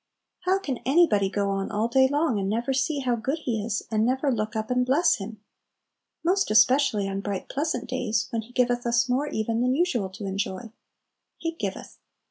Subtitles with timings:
[0.45, 3.83] How can anybody go on all day long, and never see how good He is,
[3.91, 5.41] and never look up and bless Him?
[6.23, 10.25] Most especially on bright pleasant days, when He giveth us more even than usual to
[10.25, 10.71] enjoy!
[11.37, 11.99] "He giveth."